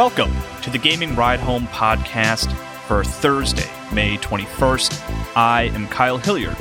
Welcome 0.00 0.34
to 0.62 0.70
the 0.70 0.78
Gaming 0.78 1.14
Ride 1.14 1.40
Home 1.40 1.66
podcast 1.66 2.50
for 2.86 3.04
Thursday, 3.04 3.68
May 3.92 4.16
21st. 4.16 5.36
I 5.36 5.64
am 5.74 5.86
Kyle 5.88 6.16
Hilliard. 6.16 6.56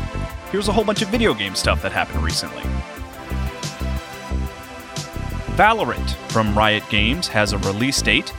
Here's 0.52 0.68
a 0.68 0.74
whole 0.74 0.84
bunch 0.84 1.02
of 1.02 1.08
video 1.08 1.34
game 1.34 1.56
stuff 1.56 1.82
that 1.84 1.94
happened 1.94 2.22
recently. 2.22 2.64
Valorant 5.56 6.16
from 6.34 6.54
Riot 6.54 6.84
Games 6.90 7.30
has 7.30 7.54
a 7.54 7.60
release 7.60 8.02
date. 8.02 8.34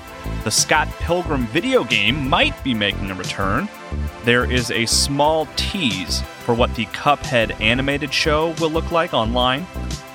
The 0.44 0.50
Scott 0.50 0.86
Pilgrim 0.98 1.46
video 1.46 1.82
game 1.82 2.28
might 2.28 2.62
be 2.62 2.74
making 2.74 3.10
a 3.10 3.14
return. 3.14 3.70
There 4.24 4.52
is 4.52 4.70
a 4.70 4.84
small 4.84 5.46
tease 5.56 6.20
for 6.44 6.52
what 6.52 6.74
the 6.74 6.84
Cuphead 6.84 7.58
animated 7.58 8.12
show 8.12 8.50
will 8.60 8.70
look 8.70 8.92
like 8.92 9.14
online. 9.14 9.64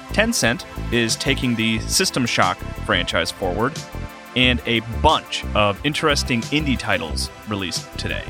Tencent 0.10 0.64
is 0.94 1.16
taking 1.16 1.56
the 1.56 1.80
System 1.80 2.28
Shock 2.28 2.60
franchise 2.86 3.32
forward 3.32 3.76
and 4.36 4.62
a 4.66 4.82
bunch 5.02 5.44
of 5.56 5.84
interesting 5.86 6.42
indie 6.44 6.78
titles 6.78 7.30
released 7.48 7.86
today. 7.98 8.24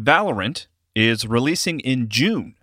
Valorant 0.00 0.66
is 0.96 1.26
releasing 1.26 1.78
in 1.80 2.08
June. 2.08 2.56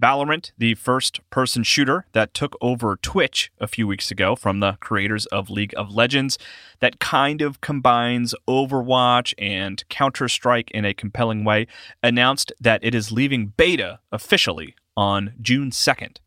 Valorant, 0.00 0.52
the 0.58 0.74
first 0.74 1.20
person 1.30 1.62
shooter 1.62 2.06
that 2.12 2.34
took 2.34 2.56
over 2.60 2.96
Twitch 2.96 3.52
a 3.60 3.66
few 3.66 3.86
weeks 3.86 4.10
ago 4.10 4.34
from 4.34 4.60
the 4.60 4.76
creators 4.80 5.26
of 5.26 5.50
League 5.50 5.74
of 5.76 5.94
Legends, 5.94 6.36
that 6.80 6.98
kind 6.98 7.40
of 7.40 7.60
combines 7.60 8.34
Overwatch 8.48 9.34
and 9.38 9.88
Counter 9.88 10.28
Strike 10.28 10.70
in 10.72 10.84
a 10.84 10.94
compelling 10.94 11.44
way, 11.44 11.66
announced 12.02 12.52
that 12.60 12.82
it 12.82 12.94
is 12.94 13.12
leaving 13.12 13.52
beta 13.56 14.00
officially 14.10 14.74
on 14.96 15.34
June 15.40 15.70
2nd. 15.70 16.18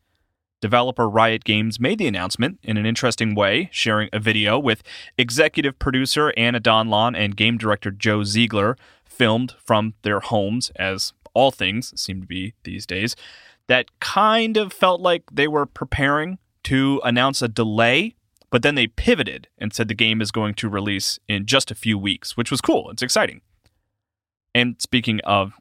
Developer 0.60 1.08
Riot 1.08 1.44
Games 1.44 1.80
made 1.80 2.00
the 2.00 2.08
announcement 2.08 2.60
in 2.64 2.78
an 2.78 2.86
interesting 2.86 3.36
way, 3.36 3.70
sharing 3.72 4.10
a 4.12 4.20
video 4.20 4.58
with 4.58 4.82
executive 5.18 5.78
producer 5.78 6.34
Anna 6.36 6.60
Donlon 6.60 7.16
and 7.16 7.38
game 7.38 7.58
director 7.58 7.92
Joe 7.92 8.24
Ziegler, 8.24 8.76
filmed 9.06 9.56
from 9.64 9.94
their 10.02 10.20
homes, 10.20 10.72
as 10.76 11.14
all 11.34 11.52
things 11.52 12.00
seem 12.00 12.22
to 12.22 12.28
be 12.28 12.56
these 12.64 12.88
days, 12.88 13.16
that 13.68 14.00
kind 14.00 14.58
of 14.58 14.74
felt 14.74 15.02
like 15.02 15.24
they 15.32 15.48
were 15.48 15.66
preparing 15.66 16.40
to 16.64 17.02
announce 17.04 17.42
a 17.42 17.48
delay, 17.48 18.16
but 18.50 18.64
then 18.64 18.76
they 18.76 18.88
pivoted 18.88 19.48
and 19.58 19.74
said 19.74 19.88
the 19.88 19.94
game 19.94 20.22
is 20.22 20.32
going 20.32 20.56
to 20.56 20.70
release 20.70 21.20
in 21.28 21.46
just 21.46 21.70
a 21.70 21.76
few 21.76 21.98
weeks, 21.98 22.36
which 22.36 22.50
was 22.50 22.62
cool. 22.62 22.90
It's 22.90 23.04
exciting. 23.04 23.42
And 24.56 24.82
speaking 24.82 25.20
of 25.24 25.54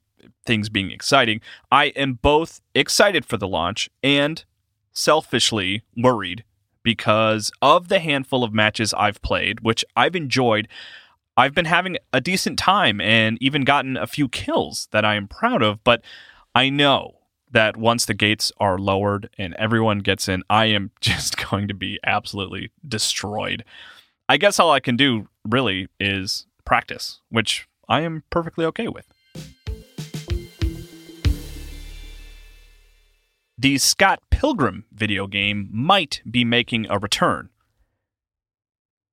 things 0.47 0.69
being 0.69 0.91
exciting, 0.91 1.41
I 1.71 1.87
am 1.87 2.15
both 2.15 2.61
excited 2.75 3.25
for 3.25 3.37
the 3.37 3.49
launch 3.49 3.91
and 4.03 4.45
selfishly 4.93 5.83
worried 5.97 6.45
because 6.83 7.51
of 7.61 7.89
the 7.89 7.99
handful 7.99 8.45
of 8.45 8.55
matches 8.55 8.95
I've 8.95 9.21
played, 9.21 9.61
which 9.61 9.85
I've 9.97 10.17
enjoyed. 10.17 10.69
I've 11.37 11.55
been 11.55 11.65
having 11.65 11.99
a 12.13 12.21
decent 12.21 12.59
time 12.59 13.01
and 13.01 13.37
even 13.41 13.65
gotten 13.65 13.97
a 13.97 14.07
few 14.07 14.29
kills 14.29 14.89
that 14.93 15.05
I 15.05 15.17
am 15.17 15.29
proud 15.29 15.63
of, 15.63 15.83
but 15.83 16.03
I 16.55 16.71
know 16.71 17.17
that 17.51 17.77
once 17.77 18.05
the 18.05 18.15
gates 18.15 18.53
are 18.59 18.79
lowered 18.79 19.29
and 19.37 19.55
everyone 19.55 19.99
gets 19.99 20.29
in, 20.29 20.43
I 20.49 20.67
am 20.67 20.93
just 21.01 21.37
going 21.51 21.69
to 21.69 21.75
be 21.75 21.99
absolutely 22.07 22.71
destroyed. 22.87 23.65
I 24.29 24.37
guess 24.37 24.59
all 24.59 24.71
I 24.71 24.81
can 24.81 24.97
do 24.97 25.29
really 25.45 25.89
is 26.01 26.47
practice, 26.65 27.21
which 27.31 27.69
I 27.89 28.01
am 28.01 28.25
perfectly 28.31 28.65
okay 28.67 28.89
with. 28.89 29.07
The 33.59 33.79
Scott 33.79 34.21
Pilgrim 34.31 34.85
video 34.93 35.27
game 35.27 35.69
might 35.73 36.21
be 36.31 36.45
making 36.45 36.87
a 36.91 36.99
return. 36.99 37.49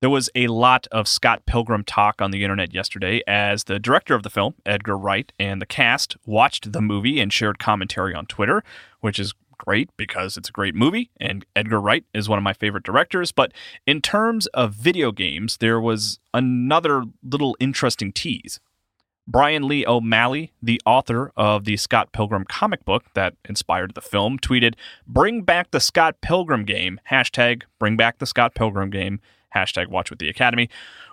There 0.01 0.09
was 0.09 0.29
a 0.35 0.47
lot 0.47 0.85
of 0.91 1.07
Scott 1.07 1.45
Pilgrim 1.45 1.85
talk 1.85 2.21
on 2.21 2.31
the 2.31 2.43
internet 2.43 2.73
yesterday 2.73 3.21
as 3.25 3.63
the 3.63 3.79
director 3.79 4.15
of 4.15 4.23
the 4.23 4.29
film, 4.29 4.55
Edgar 4.65 4.97
Wright, 4.97 5.31
and 5.39 5.61
the 5.61 5.65
cast 5.65 6.17
watched 6.25 6.73
the 6.73 6.81
movie 6.81 7.21
and 7.21 7.31
shared 7.31 7.57
commentary 7.57 8.13
on 8.13 8.25
Twitter, 8.25 8.65
which 8.99 9.17
is 9.17 9.33
great 9.57 9.89
because 9.95 10.35
it's 10.35 10.49
a 10.49 10.51
great 10.51 10.75
movie 10.75 11.09
and 11.21 11.45
Edgar 11.55 11.79
Wright 11.79 12.03
is 12.13 12.27
one 12.27 12.37
of 12.37 12.43
my 12.43 12.51
favorite 12.51 12.83
directors. 12.83 13.31
But 13.31 13.53
in 13.87 14.01
terms 14.01 14.47
of 14.47 14.73
video 14.73 15.13
games, 15.13 15.57
there 15.57 15.79
was 15.79 16.19
another 16.33 17.05
little 17.23 17.55
interesting 17.61 18.11
tease. 18.11 18.59
Brian 19.25 19.67
Lee 19.67 19.85
O'Malley, 19.85 20.51
the 20.61 20.81
author 20.85 21.31
of 21.37 21.63
the 21.63 21.77
Scott 21.77 22.11
Pilgrim 22.11 22.43
comic 22.43 22.83
book 22.83 23.05
that 23.13 23.35
inspired 23.47 23.93
the 23.95 24.01
film, 24.01 24.37
tweeted, 24.37 24.75
Bring 25.07 25.43
back 25.43 25.71
the 25.71 25.79
Scott 25.79 26.19
Pilgrim 26.21 26.65
game, 26.65 26.99
hashtag 27.09 27.63
bring 27.79 27.95
back 27.95 28.19
the 28.19 28.25
Scott 28.25 28.53
Pilgrim 28.53 28.89
game, 28.89 29.21
hashtag 29.55 29.87
watch 29.87 30.09
with 30.09 30.19
the 30.19 30.27
Academy, 30.27 30.69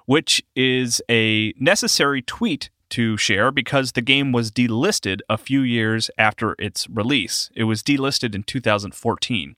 which 0.07 0.43
is 0.57 1.01
a 1.09 1.53
necessary 1.59 2.21
tweet 2.21 2.71
to 2.91 3.17
share 3.17 3.53
because 3.53 3.93
the 3.93 4.03
game 4.03 4.33
was 4.33 4.51
delisted 4.51 5.21
a 5.29 5.39
few 5.39 5.61
years 5.61 6.11
after 6.19 6.57
its 6.59 6.89
release. 6.91 7.51
It 7.55 7.65
was 7.65 7.83
delisted 7.83 8.35
in 8.35 8.43
2014. 8.43 9.55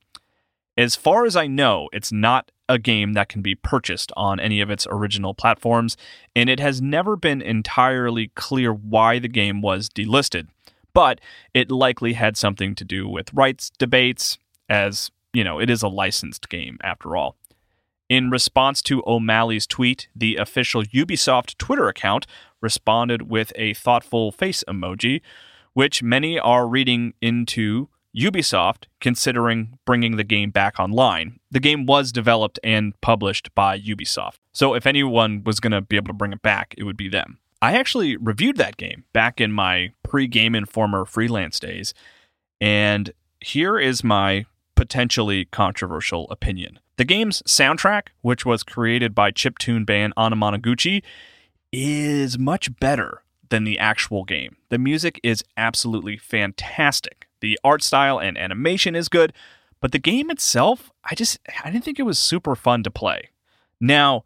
As 0.77 0.97
far 0.97 1.27
as 1.27 1.37
I 1.37 1.47
know, 1.47 1.89
it's 1.93 2.13
not 2.13 2.51
a 2.69 2.79
game 2.79 3.13
that 3.13 3.29
can 3.29 3.43
be 3.43 3.55
purchased 3.55 4.11
on 4.17 4.41
any 4.41 4.61
of 4.61 4.71
its 4.71 4.87
original 4.91 5.35
platforms, 5.35 5.97
and 6.35 6.49
it 6.49 6.61
has 6.61 6.81
never 6.81 7.17
been 7.17 7.43
entirely 7.43 8.29
clear 8.35 8.73
why 8.73 9.19
the 9.19 9.29
game 9.29 9.61
was 9.61 9.91
delisted. 9.91 10.49
But 10.95 11.21
it 11.53 11.71
likely 11.71 12.15
had 12.15 12.37
something 12.37 12.75
to 12.77 12.85
do 12.85 13.07
with 13.07 13.35
rights 13.35 13.71
debates, 13.79 14.39
as, 14.69 15.11
you 15.35 15.45
know, 15.45 15.59
it 15.59 15.69
is 15.69 15.83
a 15.83 15.89
licensed 15.89 16.49
game 16.49 16.79
after 16.83 17.17
all. 17.17 17.37
In 18.09 18.31
response 18.31 18.83
to 18.83 19.03
O'Malley's 19.07 19.67
tweet, 19.67 20.09
the 20.15 20.37
official 20.37 20.83
Ubisoft 20.85 21.57
Twitter 21.59 21.89
account 21.89 22.27
responded 22.61 23.31
with 23.31 23.53
a 23.57 23.75
thoughtful 23.75 24.33
face 24.33 24.65
emoji, 24.69 25.21
which 25.73 26.03
many 26.03 26.39
are 26.39 26.67
reading 26.67 27.15
into 27.21 27.89
Ubisoft 28.17 28.85
considering 29.01 29.79
bringing 29.85 30.17
the 30.17 30.25
game 30.25 30.51
back 30.51 30.79
online. 30.79 31.41
The 31.51 31.61
game 31.61 31.87
was 31.87 32.13
developed 32.13 32.59
and 32.63 32.99
published 33.01 33.55
by 33.55 33.79
Ubisoft. 33.79 34.39
So 34.53 34.75
if 34.75 34.87
anyone 34.87 35.43
was 35.45 35.61
going 35.61 35.73
to 35.73 35.81
be 35.81 35.97
able 35.97 36.09
to 36.09 36.13
bring 36.13 36.33
it 36.33 36.43
back, 36.43 36.75
it 36.77 36.85
would 36.85 36.97
be 36.97 37.09
them. 37.09 37.39
I 37.63 37.75
actually 37.77 38.17
reviewed 38.17 38.57
that 38.57 38.77
game 38.77 39.05
back 39.13 39.41
in 39.41 39.53
my 39.53 39.93
pre 40.03 40.27
Game 40.27 40.55
Informer 40.55 41.05
freelance 41.05 41.61
days. 41.61 41.95
And 42.61 43.13
here 43.41 43.79
is 43.79 44.05
my 44.05 44.47
potentially 44.75 45.45
controversial 45.47 46.29
opinion. 46.31 46.81
The 46.97 47.05
game's 47.05 47.41
soundtrack, 47.43 48.09
which 48.21 48.45
was 48.45 48.63
created 48.63 49.15
by 49.15 49.31
chiptune 49.31 49.87
band 49.87 50.13
Anamanaguchi, 50.17 51.03
is 51.73 52.39
much 52.39 52.77
better 52.79 53.23
than 53.49 53.65
the 53.65 53.79
actual 53.79 54.25
game. 54.25 54.57
The 54.69 54.79
music 54.79 55.21
is 55.23 55.45
absolutely 55.57 56.17
fantastic. 56.17 57.29
The 57.43 57.59
art 57.63 57.83
style 57.83 58.19
and 58.19 58.39
animation 58.39 58.95
is 58.95 59.11
good, 59.11 59.35
but 59.81 59.93
the 59.93 59.99
game 59.99 60.31
itself, 60.31 60.91
I 61.05 61.15
just 61.15 61.39
I 61.63 61.71
didn't 61.71 61.85
think 61.85 61.99
it 61.99 62.05
was 62.05 62.19
super 62.19 62.55
fun 62.55 62.83
to 62.85 62.91
play. 62.91 63.31
Now, 63.81 64.25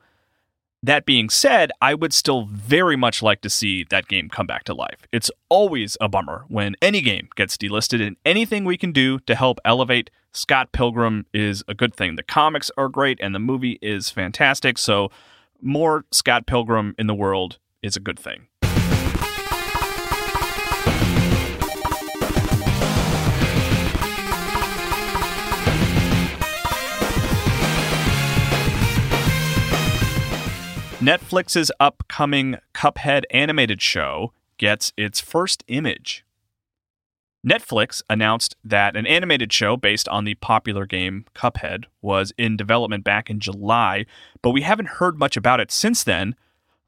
that 0.82 1.06
being 1.06 1.30
said, 1.30 1.72
I 1.80 1.94
would 1.94 2.12
still 2.12 2.44
very 2.44 2.94
much 2.94 3.22
like 3.22 3.40
to 3.40 3.50
see 3.50 3.84
that 3.84 4.06
game 4.06 4.28
come 4.28 4.46
back 4.46 4.64
to 4.64 4.74
life. 4.74 5.06
It's 5.10 5.30
always 5.48 5.96
a 6.00 6.08
bummer 6.08 6.44
when 6.48 6.76
any 6.82 7.00
game 7.00 7.28
gets 7.34 7.56
delisted, 7.56 8.06
and 8.06 8.16
anything 8.24 8.64
we 8.64 8.76
can 8.76 8.92
do 8.92 9.18
to 9.20 9.34
help 9.34 9.58
elevate 9.64 10.10
Scott 10.32 10.72
Pilgrim 10.72 11.24
is 11.32 11.64
a 11.66 11.74
good 11.74 11.94
thing. 11.94 12.16
The 12.16 12.22
comics 12.22 12.70
are 12.76 12.90
great, 12.90 13.18
and 13.22 13.34
the 13.34 13.40
movie 13.40 13.78
is 13.80 14.10
fantastic, 14.10 14.76
so 14.76 15.10
more 15.62 16.04
Scott 16.12 16.46
Pilgrim 16.46 16.94
in 16.98 17.06
the 17.06 17.14
world 17.14 17.58
is 17.82 17.96
a 17.96 18.00
good 18.00 18.18
thing. 18.18 18.48
Netflix's 31.06 31.70
upcoming 31.78 32.56
Cuphead 32.74 33.22
animated 33.30 33.80
show 33.80 34.32
gets 34.58 34.92
its 34.96 35.20
first 35.20 35.62
image. 35.68 36.24
Netflix 37.46 38.02
announced 38.10 38.56
that 38.64 38.96
an 38.96 39.06
animated 39.06 39.52
show 39.52 39.76
based 39.76 40.08
on 40.08 40.24
the 40.24 40.34
popular 40.34 40.84
game 40.84 41.24
Cuphead 41.32 41.84
was 42.02 42.32
in 42.36 42.56
development 42.56 43.04
back 43.04 43.30
in 43.30 43.38
July, 43.38 44.04
but 44.42 44.50
we 44.50 44.62
haven't 44.62 44.98
heard 44.98 45.16
much 45.16 45.36
about 45.36 45.60
it 45.60 45.70
since 45.70 46.02
then 46.02 46.34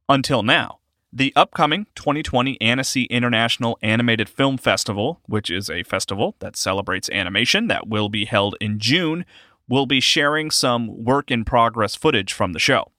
until 0.09 0.43
now. 0.43 0.81
The 1.13 1.33
upcoming 1.37 1.87
2020 1.95 2.61
Annecy 2.61 3.05
International 3.05 3.79
Animated 3.83 4.29
Film 4.29 4.59
Festival, 4.59 5.21
which 5.27 5.49
is 5.49 5.71
a 5.71 5.85
festival 5.85 6.35
that 6.41 6.57
celebrates 6.57 7.09
animation 7.11 7.69
that 7.69 7.87
will 7.87 8.09
be 8.09 8.25
held 8.25 8.57
in 8.61 8.81
June, 8.81 9.25
will 9.69 9.87
be 9.87 10.01
sharing 10.01 10.51
some 10.51 11.05
work 11.05 11.31
in 11.31 11.45
progress 11.45 11.95
footage 11.95 12.33
from 12.33 12.53
the 12.53 12.59
show. 12.59 12.91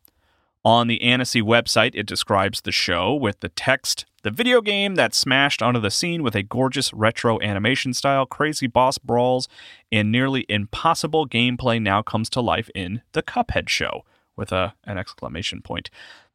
On 0.66 0.88
the 0.88 1.02
Annecy 1.02 1.42
website, 1.42 1.92
it 1.94 2.06
describes 2.06 2.62
the 2.62 2.72
show 2.72 3.14
with 3.14 3.40
the 3.40 3.50
text 3.50 4.06
the 4.22 4.32
video 4.32 4.60
game 4.60 4.96
that 4.96 5.16
smashed 5.16 5.62
onto 5.62 5.80
the 5.80 5.90
scene 5.90 6.24
with 6.24 6.36
a 6.36 6.44
gorgeous 6.44 6.94
retro 6.94 7.40
animation 7.42 7.94
style, 7.94 8.26
crazy 8.26 8.68
boss 8.68 8.98
brawls, 8.98 9.48
and 9.94 10.12
nearly 10.12 10.46
impossible 10.50 11.26
gameplay 11.26 11.82
now 11.82 12.02
comes 12.02 12.30
to 12.32 12.42
life 12.42 12.70
in 12.76 13.02
The 13.14 13.24
Cuphead 13.24 13.70
Show, 13.70 14.04
with 14.36 14.52
a, 14.52 14.74
an 14.84 14.98
exclamation 14.98 15.62
point. 15.62 15.90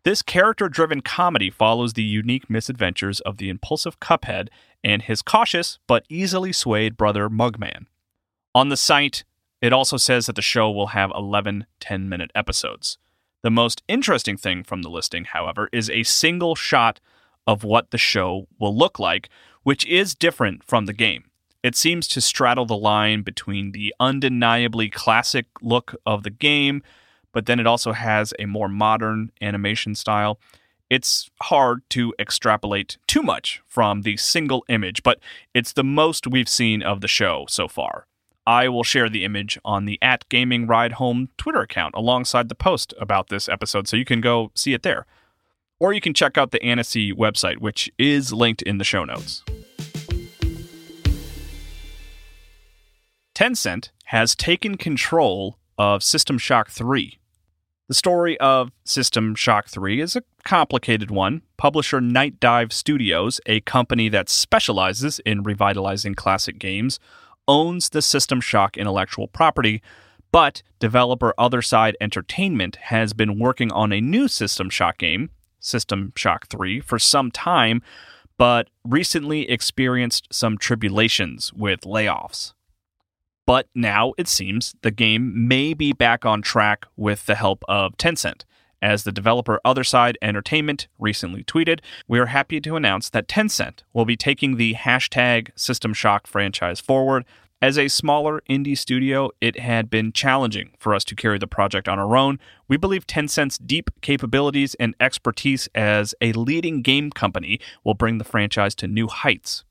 This 0.05 0.23
character 0.23 0.71
driven 0.71 1.03
comedy 1.03 1.51
follows 1.51 1.93
the 1.93 2.03
unique 2.03 2.49
misadventures 2.49 3.21
of 3.21 3.37
the 3.37 3.51
impulsive 3.51 4.01
Cuphead 4.01 4.49
and 4.83 5.03
his 5.03 5.21
cautious 5.21 5.79
but 5.87 6.07
easily 6.09 6.53
swayed 6.53 6.97
brother 6.97 7.29
Mugman. 7.29 7.87
On 8.55 8.71
the 8.71 8.77
site, 8.79 9.25
it 9.61 9.75
also 9.75 9.99
says 9.99 10.27
that 10.27 10.37
the 10.37 10.43
show 10.43 10.71
will 10.71 10.89
have 10.89 11.13
11 11.15 11.67
10 11.81 12.09
minute 12.09 12.31
episodes. 12.35 12.97
The 13.45 13.51
most 13.51 13.83
interesting 13.89 14.39
thing 14.39 14.65
from 14.65 14.81
the 14.81 14.89
listing, 14.89 15.27
however, 15.27 15.69
is 15.71 15.91
a 15.91 16.03
single 16.05 16.55
shot 16.55 16.99
of 17.47 17.63
what 17.63 17.91
the 17.91 17.99
show 17.99 18.49
will 18.59 18.75
look 18.75 18.99
like, 18.99 19.29
which 19.65 19.85
is 19.85 20.15
different 20.15 20.65
from 20.65 20.87
the 20.87 20.95
game. 20.95 21.25
It 21.63 21.77
seems 21.77 22.09
to 22.09 22.23
straddle 22.23 22.65
the 22.65 22.75
line 22.75 23.21
between 23.21 23.73
the 23.73 23.95
undeniably 24.01 24.89
classic 24.89 25.45
look 25.61 25.95
of 26.07 26.23
the 26.23 26.31
game, 26.31 26.83
but 27.33 27.45
then 27.45 27.61
it 27.61 27.67
also 27.67 27.93
has 27.93 28.33
a 28.39 28.47
more 28.47 28.69
modern 28.71 29.31
animation 29.43 29.95
style. 29.95 30.41
It's 30.89 31.29
hard 31.43 31.83
to 31.91 32.15
extrapolate 32.19 32.97
too 33.07 33.23
much 33.23 33.61
from 33.67 34.03
the 34.03 34.17
single 34.17 34.65
image, 34.71 35.03
but 35.03 35.21
it's 35.53 35.75
the 35.75 35.85
most 35.85 36.27
we've 36.27 36.49
seen 36.49 36.83
of 36.83 37.03
the 37.03 37.09
show 37.09 37.45
so 37.51 37.69
far. 37.69 38.07
I 38.47 38.69
will 38.69 38.85
share 38.85 39.09
the 39.09 39.25
image 39.25 39.59
on 39.65 39.87
the 39.87 39.99
at 40.03 40.29
Gaming 40.29 40.67
Ride 40.67 40.93
Home 40.93 41.31
Twitter 41.39 41.61
account 41.61 41.95
alongside 41.95 42.49
the 42.49 42.55
post 42.55 42.93
about 43.01 43.29
this 43.29 43.49
episode, 43.49 43.89
so 43.89 43.97
you 43.97 44.05
can 44.05 44.21
go 44.21 44.51
see 44.55 44.75
it 44.75 44.83
there. 44.83 45.07
Or 45.81 45.93
you 45.93 46.01
can 46.01 46.15
check 46.15 46.37
out 46.37 46.51
the 46.51 46.63
Annecy 46.63 47.13
website, 47.13 47.59
which 47.59 47.91
is 47.99 48.33
linked 48.33 48.63
in 48.63 48.79
the 48.79 48.85
show 48.85 49.05
notes. 49.05 49.43
Tencent 53.35 53.91
has 54.07 54.37
taken 54.37 54.77
control 54.77 55.59
of 55.79 56.03
System 56.03 56.39
Shock 56.39 56.71
3. 56.71 57.19
The 57.89 57.95
story 57.95 58.39
of 58.41 58.71
System 58.85 59.35
Shock 59.35 59.69
3 59.69 60.01
is 60.01 60.17
a 60.17 60.23
complicated 60.45 61.11
one. 61.11 61.43
Publisher 61.57 62.01
Nightdive 62.01 62.73
Studios, 62.73 63.41
a 63.47 63.61
company 63.61 64.09
that 64.11 64.29
specializes 64.29 65.19
in 65.21 65.43
revitalizing 65.43 66.15
classic 66.15 66.59
games, 66.59 67.01
owns 67.49 67.91
the 67.91 68.03
System 68.03 68.41
Shock 68.41 68.77
intellectual 68.77 69.29
property, 69.29 69.83
but 70.33 70.63
developer 70.79 71.35
Otherside 71.39 71.95
Entertainment 72.01 72.77
has 72.77 73.13
been 73.13 73.39
working 73.39 73.71
on 73.73 73.93
a 73.93 74.01
new 74.01 74.29
System 74.29 74.71
Shock 74.71 74.99
game 74.99 75.31
System 75.61 76.13
Shock 76.15 76.47
3 76.49 76.81
for 76.81 76.99
some 76.99 77.31
time, 77.31 77.83
but 78.37 78.69
recently 78.85 79.49
experienced 79.49 80.29
some 80.31 80.59
tribulations 80.59 81.53
with 81.53 81.83
layoffs. 81.83 82.53
But 83.47 83.69
now 83.75 84.13
it 84.17 84.29
seems 84.29 84.75
the 84.83 84.91
game 84.91 85.49
may 85.49 85.75
be 85.75 85.93
back 85.93 86.25
on 86.25 86.43
track 86.43 86.87
with 86.97 87.27
the 87.27 87.35
help 87.35 87.65
of 87.69 87.97
Tencent. 87.97 88.45
As 88.85 89.05
the 89.05 89.13
developer 89.13 89.63
Otherside 89.65 90.17
Entertainment 90.21 90.89
recently 90.99 91.43
tweeted, 91.43 91.81
we 92.07 92.19
are 92.19 92.27
happy 92.27 92.61
to 92.61 92.77
announce 92.77 93.09
that 93.09 93.27
Tencent 93.27 93.83
will 93.95 94.05
be 94.05 94.15
taking 94.15 94.59
the 94.59 94.75
hashtag 94.75 95.49
System 95.59 95.95
Shock 95.95 96.27
franchise 96.27 96.81
forward, 96.81 97.25
as 97.63 97.79
a 97.79 97.89
smaller 97.89 98.43
indie 98.51 98.77
studio, 98.77 99.31
it 99.41 99.59
had 99.59 99.89
been 99.89 100.13
challenging 100.13 100.73
for 100.79 100.95
us 100.95 101.03
to 101.05 101.15
carry 101.15 101.39
the 101.39 101.47
project 101.47 101.89
on 101.89 101.99
our 101.99 102.15
own. 102.15 102.39
We 102.69 102.77
believe 102.77 103.07
Tencent's 103.07 103.57
deep 103.57 103.89
capabilities 104.03 104.75
and 104.75 104.95
expertise 105.01 105.67
as 105.75 106.15
a 106.21 106.33
leading 106.33 106.83
game 106.83 107.11
company 107.11 107.61
will 107.85 107.95
bring 107.95 108.19
the 108.19 108.25
franchise 108.25 108.75
to 108.75 108.87
new 108.87 109.09
heights. 109.09 109.65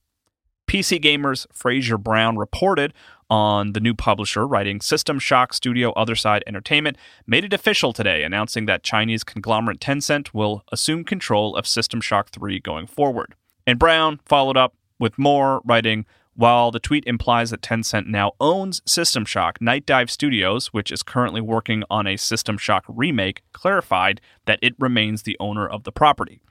PC 0.68 1.00
Gamer's 1.00 1.46
Fraser 1.54 2.00
Brown 2.00 2.36
reported 2.36 2.96
on 3.30 3.74
the 3.74 3.80
new 3.80 3.94
publisher, 3.94 4.48
writing 4.48 4.82
System 4.82 5.20
Shock 5.20 5.54
Studio 5.54 5.94
Otherside 5.94 6.42
Entertainment 6.48 6.98
made 7.26 7.46
it 7.46 7.54
official 7.54 7.94
today, 7.94 8.24
announcing 8.24 8.66
that 8.66 8.84
Chinese 8.84 9.24
conglomerate 9.24 9.80
Tencent 9.80 10.34
will 10.34 10.64
assume 10.72 11.04
control 11.04 11.56
of 11.56 11.68
System 11.68 12.02
Shock 12.02 12.30
3 12.30 12.60
going 12.60 12.88
forward. 12.88 13.36
And 13.66 13.80
Brown 13.80 14.20
followed 14.26 14.58
up 14.58 14.76
with 15.00 15.18
more, 15.18 15.62
writing, 15.66 16.06
while 16.36 16.72
the 16.72 16.80
tweet 16.80 17.04
implies 17.06 17.52
that 17.52 17.62
Tencent 17.62 18.08
now 18.08 18.32
owns 18.40 18.82
System 18.86 19.26
Shock, 19.26 19.60
Nightdive 19.60 20.10
Studios, 20.10 20.68
which 20.68 20.92
is 20.92 21.04
currently 21.04 21.42
working 21.42 21.84
on 21.90 22.08
a 22.08 22.18
System 22.18 22.58
Shock 22.58 22.86
remake, 22.88 23.44
clarified 23.54 24.20
that 24.46 24.60
it 24.62 24.74
remains 24.80 25.24
the 25.24 25.38
owner 25.40 25.68
of 25.68 25.84
the 25.84 25.92
property. 25.92 26.42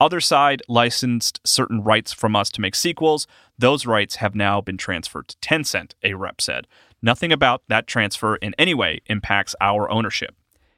Otherside 0.00 0.60
licensed 0.68 1.40
certain 1.44 1.82
rights 1.82 2.12
from 2.12 2.36
us 2.36 2.50
to 2.50 2.60
make 2.60 2.76
sequels. 2.76 3.26
Those 3.58 3.84
rights 3.84 4.16
have 4.16 4.34
now 4.34 4.60
been 4.60 4.76
transferred 4.76 5.28
to 5.28 5.36
Tencent, 5.38 5.94
a 6.04 6.14
rep 6.14 6.40
said. 6.40 6.68
Nothing 7.02 7.32
about 7.32 7.62
that 7.68 7.88
transfer 7.88 8.36
in 8.36 8.54
any 8.58 8.74
way 8.74 9.00
impacts 9.06 9.56
our 9.60 9.90
ownership. 9.90 10.36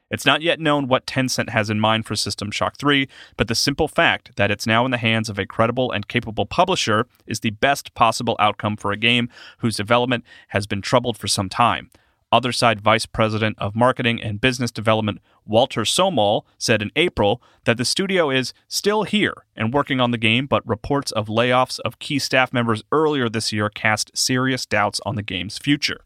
It's 0.09 0.25
not 0.25 0.41
yet 0.41 0.59
known 0.59 0.87
what 0.87 1.05
Tencent 1.05 1.49
has 1.49 1.69
in 1.69 1.79
mind 1.79 2.05
for 2.05 2.15
System 2.15 2.51
Shock 2.51 2.77
3, 2.77 3.07
but 3.37 3.47
the 3.47 3.55
simple 3.55 3.87
fact 3.87 4.35
that 4.35 4.51
it's 4.51 4.67
now 4.67 4.85
in 4.85 4.91
the 4.91 4.97
hands 4.97 5.29
of 5.29 5.39
a 5.39 5.45
credible 5.45 5.91
and 5.91 6.07
capable 6.07 6.45
publisher 6.45 7.05
is 7.25 7.39
the 7.39 7.51
best 7.51 7.93
possible 7.93 8.35
outcome 8.39 8.75
for 8.75 8.91
a 8.91 8.97
game 8.97 9.29
whose 9.59 9.77
development 9.77 10.25
has 10.49 10.67
been 10.67 10.81
troubled 10.81 11.17
for 11.17 11.27
some 11.27 11.47
time. 11.47 11.91
Otherside 12.33 12.79
Vice 12.79 13.05
President 13.05 13.57
of 13.59 13.75
Marketing 13.75 14.21
and 14.21 14.39
Business 14.39 14.71
Development 14.71 15.19
Walter 15.45 15.81
Somol 15.81 16.43
said 16.57 16.81
in 16.81 16.91
April 16.95 17.41
that 17.65 17.77
the 17.77 17.85
studio 17.85 18.29
is 18.29 18.53
still 18.67 19.03
here 19.03 19.33
and 19.55 19.73
working 19.73 19.99
on 19.99 20.11
the 20.11 20.17
game, 20.17 20.45
but 20.45 20.67
reports 20.67 21.11
of 21.11 21.27
layoffs 21.27 21.79
of 21.81 21.99
key 21.99 22.19
staff 22.19 22.53
members 22.53 22.83
earlier 22.91 23.27
this 23.27 23.51
year 23.51 23.69
cast 23.69 24.15
serious 24.15 24.65
doubts 24.65 25.01
on 25.05 25.15
the 25.15 25.23
game's 25.23 25.57
future. 25.57 26.01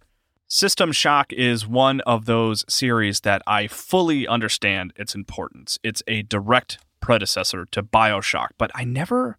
System 0.47 0.91
Shock 0.91 1.33
is 1.33 1.67
one 1.67 2.01
of 2.01 2.25
those 2.25 2.65
series 2.69 3.21
that 3.21 3.41
I 3.47 3.67
fully 3.67 4.27
understand 4.27 4.93
its 4.95 5.15
importance. 5.15 5.79
It's 5.83 6.03
a 6.07 6.21
direct 6.23 6.77
predecessor 7.01 7.65
to 7.71 7.83
Bioshock, 7.83 8.49
but 8.57 8.71
I 8.73 8.83
never 8.83 9.37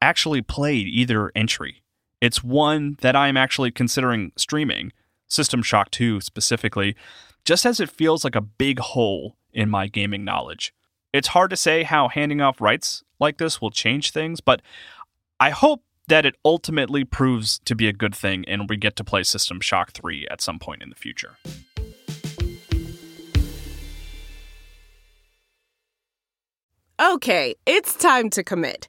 actually 0.00 0.42
played 0.42 0.86
either 0.86 1.32
entry. 1.34 1.82
It's 2.20 2.44
one 2.44 2.96
that 3.00 3.16
I'm 3.16 3.36
actually 3.36 3.70
considering 3.70 4.32
streaming, 4.36 4.92
System 5.32 5.62
Shock 5.62 5.90
2 5.90 6.20
specifically, 6.20 6.94
just 7.46 7.64
as 7.64 7.80
it 7.80 7.88
feels 7.88 8.22
like 8.22 8.36
a 8.36 8.42
big 8.42 8.78
hole 8.78 9.38
in 9.52 9.70
my 9.70 9.88
gaming 9.88 10.24
knowledge. 10.24 10.74
It's 11.10 11.28
hard 11.28 11.48
to 11.50 11.56
say 11.56 11.84
how 11.84 12.08
handing 12.08 12.42
off 12.42 12.60
rights 12.60 13.02
like 13.18 13.38
this 13.38 13.58
will 13.58 13.70
change 13.70 14.10
things, 14.10 14.40
but 14.42 14.60
I 15.40 15.48
hope 15.48 15.82
that 16.08 16.26
it 16.26 16.34
ultimately 16.44 17.04
proves 17.04 17.60
to 17.60 17.74
be 17.74 17.88
a 17.88 17.94
good 17.94 18.14
thing 18.14 18.44
and 18.46 18.68
we 18.68 18.76
get 18.76 18.94
to 18.96 19.04
play 19.04 19.22
System 19.22 19.60
Shock 19.60 19.92
3 19.92 20.26
at 20.30 20.42
some 20.42 20.58
point 20.58 20.82
in 20.82 20.90
the 20.90 20.94
future. 20.96 21.36
Okay, 27.00 27.54
it's 27.64 27.94
time 27.94 28.28
to 28.30 28.44
commit. 28.44 28.88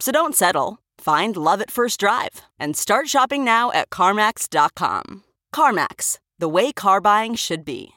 So 0.00 0.12
don't 0.12 0.34
settle. 0.34 0.78
Find 0.98 1.36
love 1.36 1.60
at 1.60 1.70
first 1.70 2.00
drive 2.00 2.42
and 2.58 2.76
start 2.76 3.08
shopping 3.08 3.44
now 3.44 3.72
at 3.72 3.90
CarMax.com. 3.90 5.24
CarMax, 5.54 6.18
the 6.38 6.48
way 6.48 6.72
car 6.72 7.00
buying 7.00 7.34
should 7.34 7.64
be. 7.64 7.94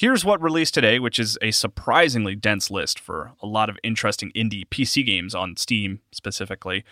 Here's 0.00 0.24
what 0.24 0.40
released 0.40 0.72
today, 0.72 0.98
which 0.98 1.18
is 1.18 1.36
a 1.42 1.50
surprisingly 1.50 2.34
dense 2.34 2.70
list 2.70 2.98
for 2.98 3.32
a 3.42 3.46
lot 3.46 3.68
of 3.68 3.76
interesting 3.82 4.32
indie 4.34 4.66
PC 4.66 5.04
games 5.04 5.34
on 5.34 5.58
Steam 5.58 6.00
specifically. 6.10 6.86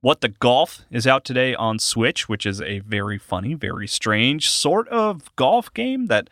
What 0.00 0.22
the 0.22 0.28
Golf 0.28 0.82
is 0.90 1.06
out 1.06 1.24
today 1.24 1.54
on 1.54 1.78
Switch, 1.78 2.28
which 2.28 2.44
is 2.44 2.60
a 2.60 2.80
very 2.80 3.16
funny, 3.16 3.54
very 3.54 3.86
strange 3.86 4.50
sort 4.50 4.88
of 4.88 5.34
golf 5.36 5.72
game 5.72 6.06
that 6.06 6.28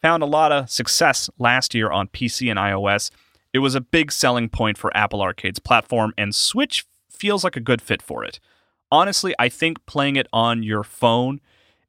found 0.00 0.22
a 0.22 0.26
lot 0.26 0.52
of 0.52 0.70
success 0.70 1.28
last 1.38 1.74
year 1.74 1.90
on 1.90 2.08
PC 2.08 2.50
and 2.50 2.58
iOS. 2.58 3.10
It 3.52 3.60
was 3.60 3.74
a 3.74 3.80
big 3.80 4.12
selling 4.12 4.48
point 4.48 4.78
for 4.78 4.96
Apple 4.96 5.20
Arcade's 5.20 5.58
platform, 5.58 6.12
and 6.16 6.34
Switch 6.34 6.86
feels 7.10 7.44
like 7.44 7.56
a 7.56 7.60
good 7.60 7.82
fit 7.82 8.02
for 8.02 8.24
it. 8.24 8.38
Honestly, 8.90 9.34
I 9.38 9.48
think 9.48 9.84
playing 9.86 10.16
it 10.16 10.28
on 10.32 10.62
your 10.62 10.84
phone 10.84 11.40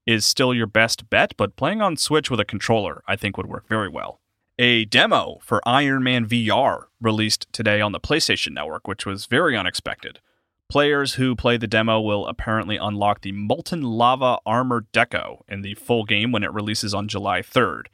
is 0.05 0.25
still 0.25 0.53
your 0.53 0.67
best 0.67 1.09
bet, 1.09 1.33
but 1.37 1.55
playing 1.55 1.81
on 1.81 1.95
Switch 1.95 2.31
with 2.31 2.39
a 2.39 2.45
controller, 2.45 3.03
I 3.07 3.15
think, 3.15 3.37
would 3.37 3.45
work 3.45 3.67
very 3.67 3.89
well. 3.89 4.19
A 4.57 4.85
demo 4.85 5.39
for 5.41 5.61
Iron 5.65 6.03
Man 6.03 6.27
VR 6.27 6.85
released 6.99 7.47
today 7.53 7.79
on 7.79 7.93
the 7.93 7.99
PlayStation 7.99 8.51
Network, 8.51 8.87
which 8.87 9.05
was 9.05 9.25
very 9.25 9.55
unexpected. 9.55 10.19
Players 10.67 11.13
who 11.13 11.35
play 11.35 11.57
the 11.57 11.67
demo 11.67 12.01
will 12.01 12.27
apparently 12.27 12.75
unlock 12.75 13.21
the 13.21 13.31
Molten 13.31 13.81
Lava 13.81 14.37
Armor 14.45 14.85
Deco 14.93 15.41
in 15.47 15.61
the 15.61 15.75
full 15.75 16.03
game 16.03 16.31
when 16.31 16.43
it 16.43 16.51
releases 16.51 16.93
on 16.93 17.07
July 17.07 17.41
3rd. 17.41 17.85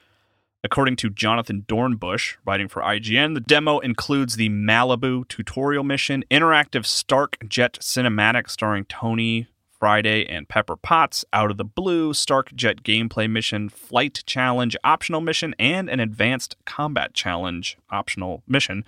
According 0.65 0.95
to 0.95 1.12
Jonathan 1.12 1.63
Dornbush, 1.67 2.38
writing 2.43 2.67
for 2.67 2.81
IGN, 2.81 3.36
the 3.36 3.39
demo 3.39 3.77
includes 3.77 4.36
the 4.36 4.50
Malibu 4.50 5.27
tutorial 5.27 5.84
mission, 5.84 6.24
interactive 6.31 6.88
Stark 6.88 7.38
Jet 7.48 7.74
cinematic 7.81 8.50
starring 8.50 8.86
Tony 8.86 9.48
Friday 9.79 10.25
and 10.25 10.50
Pepper 10.50 10.75
Potts, 10.75 11.24
Out 11.31 11.51
of 11.51 11.57
the 11.57 11.63
Blue, 11.63 12.15
Stark 12.15 12.51
Jet 12.55 12.81
gameplay 12.81 13.29
mission, 13.29 13.69
Flight 13.69 14.24
Challenge 14.25 14.75
optional 14.84 15.22
mission, 15.22 15.53
and 15.60 15.88
an 15.88 16.00
Advanced 16.00 16.55
Combat 16.65 17.13
Challenge 17.13 17.77
optional 17.91 18.41
mission, 18.48 18.84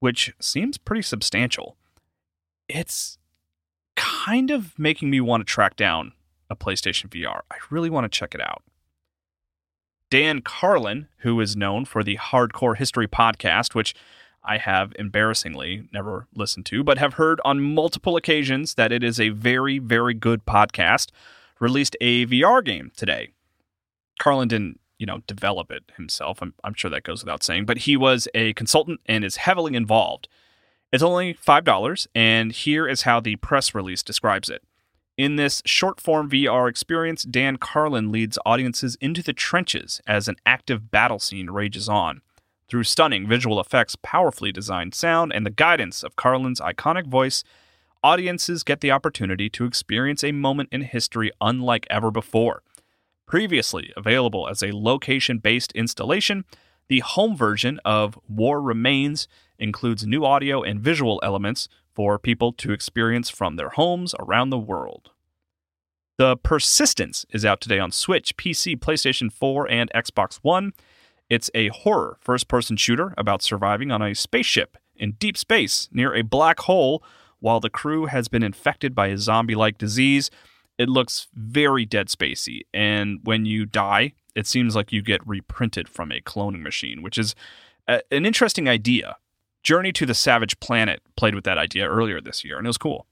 which 0.00 0.32
seems 0.40 0.78
pretty 0.78 1.02
substantial. 1.02 1.76
It's 2.70 3.18
kind 3.96 4.50
of 4.50 4.78
making 4.78 5.10
me 5.10 5.20
want 5.20 5.42
to 5.42 5.44
track 5.44 5.76
down 5.76 6.14
a 6.48 6.56
PlayStation 6.56 7.10
VR. 7.10 7.42
I 7.50 7.56
really 7.68 7.90
want 7.90 8.10
to 8.10 8.18
check 8.18 8.34
it 8.34 8.40
out. 8.40 8.62
Dan 10.12 10.42
Carlin, 10.42 11.08
who 11.20 11.40
is 11.40 11.56
known 11.56 11.86
for 11.86 12.04
the 12.04 12.18
Hardcore 12.18 12.76
History 12.76 13.08
podcast, 13.08 13.74
which 13.74 13.94
I 14.44 14.58
have 14.58 14.92
embarrassingly 14.98 15.88
never 15.90 16.26
listened 16.34 16.66
to, 16.66 16.84
but 16.84 16.98
have 16.98 17.14
heard 17.14 17.40
on 17.46 17.62
multiple 17.62 18.18
occasions 18.18 18.74
that 18.74 18.92
it 18.92 19.02
is 19.02 19.18
a 19.18 19.30
very, 19.30 19.78
very 19.78 20.12
good 20.12 20.44
podcast, 20.44 21.12
released 21.60 21.96
a 22.02 22.26
VR 22.26 22.62
game 22.62 22.92
today. 22.94 23.30
Carlin 24.18 24.48
didn't, 24.48 24.80
you 24.98 25.06
know, 25.06 25.22
develop 25.26 25.70
it 25.70 25.84
himself. 25.96 26.42
I'm, 26.42 26.52
I'm 26.62 26.74
sure 26.74 26.90
that 26.90 27.04
goes 27.04 27.24
without 27.24 27.42
saying, 27.42 27.64
but 27.64 27.78
he 27.78 27.96
was 27.96 28.28
a 28.34 28.52
consultant 28.52 29.00
and 29.06 29.24
is 29.24 29.36
heavily 29.36 29.74
involved. 29.74 30.28
It's 30.92 31.02
only 31.02 31.32
$5, 31.32 32.06
and 32.14 32.52
here 32.52 32.86
is 32.86 33.02
how 33.02 33.18
the 33.20 33.36
press 33.36 33.74
release 33.74 34.02
describes 34.02 34.50
it. 34.50 34.62
In 35.18 35.36
this 35.36 35.60
short 35.66 36.00
form 36.00 36.30
VR 36.30 36.68
experience, 36.70 37.24
Dan 37.24 37.58
Carlin 37.58 38.10
leads 38.10 38.38
audiences 38.46 38.96
into 39.00 39.22
the 39.22 39.34
trenches 39.34 40.00
as 40.06 40.26
an 40.26 40.36
active 40.46 40.90
battle 40.90 41.18
scene 41.18 41.50
rages 41.50 41.88
on. 41.88 42.22
Through 42.68 42.84
stunning 42.84 43.28
visual 43.28 43.60
effects, 43.60 43.96
powerfully 44.02 44.52
designed 44.52 44.94
sound, 44.94 45.30
and 45.34 45.44
the 45.44 45.50
guidance 45.50 46.02
of 46.02 46.16
Carlin's 46.16 46.60
iconic 46.60 47.06
voice, 47.06 47.44
audiences 48.02 48.62
get 48.62 48.80
the 48.80 48.90
opportunity 48.90 49.50
to 49.50 49.66
experience 49.66 50.24
a 50.24 50.32
moment 50.32 50.70
in 50.72 50.80
history 50.80 51.30
unlike 51.42 51.86
ever 51.90 52.10
before. 52.10 52.62
Previously 53.26 53.92
available 53.96 54.48
as 54.48 54.62
a 54.62 54.74
location 54.74 55.38
based 55.38 55.72
installation, 55.72 56.46
the 56.88 57.00
home 57.00 57.36
version 57.36 57.78
of 57.84 58.18
War 58.28 58.62
Remains 58.62 59.28
includes 59.58 60.06
new 60.06 60.24
audio 60.24 60.62
and 60.62 60.80
visual 60.80 61.20
elements 61.22 61.68
for 61.94 62.18
people 62.18 62.52
to 62.54 62.72
experience 62.72 63.30
from 63.30 63.56
their 63.56 63.70
homes 63.70 64.14
around 64.18 64.50
the 64.50 64.58
world. 64.58 65.10
The 66.18 66.36
Persistence 66.36 67.24
is 67.30 67.44
out 67.44 67.60
today 67.60 67.78
on 67.78 67.90
Switch, 67.90 68.36
PC, 68.36 68.76
PlayStation 68.78 69.32
4, 69.32 69.70
and 69.70 69.90
Xbox 69.94 70.38
One. 70.42 70.72
It's 71.28 71.50
a 71.54 71.68
horror 71.68 72.18
first 72.20 72.48
person 72.48 72.76
shooter 72.76 73.14
about 73.16 73.42
surviving 73.42 73.90
on 73.90 74.02
a 74.02 74.14
spaceship 74.14 74.76
in 74.94 75.12
deep 75.12 75.36
space 75.36 75.88
near 75.90 76.14
a 76.14 76.22
black 76.22 76.60
hole 76.60 77.02
while 77.40 77.58
the 77.58 77.70
crew 77.70 78.06
has 78.06 78.28
been 78.28 78.42
infected 78.42 78.94
by 78.94 79.08
a 79.08 79.18
zombie 79.18 79.54
like 79.54 79.78
disease. 79.78 80.30
It 80.78 80.88
looks 80.88 81.28
very 81.34 81.84
Dead 81.84 82.08
Spacey, 82.08 82.62
and 82.72 83.20
when 83.24 83.44
you 83.44 83.66
die, 83.66 84.12
it 84.34 84.46
seems 84.46 84.76
like 84.76 84.92
you 84.92 85.02
get 85.02 85.26
reprinted 85.26 85.88
from 85.88 86.12
a 86.12 86.20
cloning 86.20 86.62
machine, 86.62 87.02
which 87.02 87.18
is 87.18 87.34
a, 87.88 88.00
an 88.10 88.24
interesting 88.24 88.68
idea. 88.68 89.16
Journey 89.62 89.92
to 89.92 90.06
the 90.06 90.14
Savage 90.14 90.58
Planet 90.60 91.02
played 91.16 91.34
with 91.34 91.44
that 91.44 91.58
idea 91.58 91.88
earlier 91.88 92.20
this 92.20 92.44
year, 92.44 92.58
and 92.58 92.66
it 92.66 92.68
was 92.68 92.78
cool. 92.78 93.06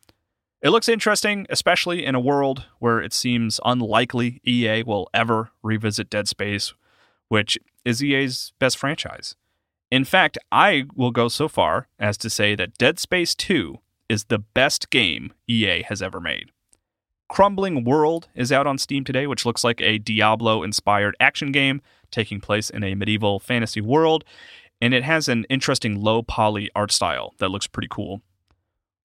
It 0.62 0.70
looks 0.70 0.88
interesting, 0.88 1.46
especially 1.48 2.04
in 2.04 2.14
a 2.14 2.20
world 2.20 2.66
where 2.80 3.00
it 3.00 3.12
seems 3.12 3.60
unlikely 3.64 4.40
EA 4.46 4.82
will 4.82 5.08
ever 5.14 5.50
revisit 5.62 6.10
Dead 6.10 6.28
Space, 6.28 6.74
which 7.28 7.58
is 7.84 8.02
EA's 8.02 8.52
best 8.58 8.76
franchise. 8.76 9.36
In 9.90 10.04
fact, 10.04 10.38
I 10.52 10.84
will 10.94 11.10
go 11.12 11.28
so 11.28 11.48
far 11.48 11.88
as 11.98 12.16
to 12.18 12.28
say 12.28 12.54
that 12.56 12.76
Dead 12.76 12.98
Space 12.98 13.34
2 13.34 13.78
is 14.08 14.24
the 14.24 14.38
best 14.38 14.90
game 14.90 15.32
EA 15.48 15.82
has 15.82 16.02
ever 16.02 16.20
made. 16.20 16.50
Crumbling 17.28 17.84
World 17.84 18.28
is 18.34 18.50
out 18.50 18.66
on 18.66 18.76
Steam 18.76 19.04
today, 19.04 19.26
which 19.26 19.46
looks 19.46 19.62
like 19.62 19.80
a 19.80 19.98
Diablo 19.98 20.62
inspired 20.62 21.16
action 21.20 21.52
game 21.52 21.80
taking 22.10 22.40
place 22.40 22.68
in 22.68 22.82
a 22.82 22.96
medieval 22.96 23.38
fantasy 23.38 23.80
world, 23.80 24.24
and 24.80 24.94
it 24.94 25.04
has 25.04 25.28
an 25.28 25.44
interesting 25.48 26.00
low 26.00 26.22
poly 26.22 26.70
art 26.74 26.92
style 26.92 27.34
that 27.38 27.50
looks 27.50 27.66
pretty 27.66 27.88
cool. 27.90 28.22